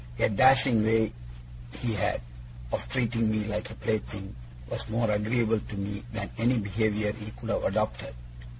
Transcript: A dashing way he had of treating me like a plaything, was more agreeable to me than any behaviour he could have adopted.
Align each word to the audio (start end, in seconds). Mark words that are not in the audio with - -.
A 0.17 0.29
dashing 0.29 0.83
way 0.83 1.13
he 1.79 1.93
had 1.93 2.21
of 2.73 2.89
treating 2.89 3.29
me 3.29 3.43
like 3.43 3.69
a 3.69 3.75
plaything, 3.75 4.33
was 4.67 4.89
more 4.89 5.11
agreeable 5.11 5.59
to 5.59 5.77
me 5.77 6.03
than 6.11 6.27
any 6.39 6.57
behaviour 6.57 7.11
he 7.11 7.29
could 7.29 7.49
have 7.49 7.63
adopted. 7.65 8.15